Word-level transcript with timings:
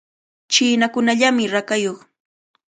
Chinakunallamy 0.51 1.45
rakayuq. 1.53 1.99